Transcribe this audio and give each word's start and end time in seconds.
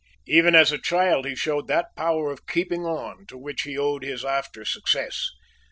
Even 0.25 0.55
as 0.55 0.71
a 0.71 0.79
child 0.81 1.27
he 1.27 1.35
showed 1.35 1.67
that 1.67 1.95
power 1.95 2.31
of 2.31 2.47
keeping 2.47 2.85
on, 2.87 3.27
to 3.27 3.37
which 3.37 3.61
he 3.61 3.77
owed 3.77 4.03
his 4.03 4.25
after 4.25 4.65
success. 4.65 5.29